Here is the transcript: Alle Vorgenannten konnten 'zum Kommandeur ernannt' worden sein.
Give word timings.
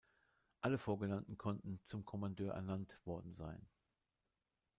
Alle 0.61 0.79
Vorgenannten 0.79 1.37
konnten 1.37 1.79
'zum 1.83 2.05
Kommandeur 2.05 2.55
ernannt' 2.55 2.99
worden 3.05 3.35
sein. 3.35 3.67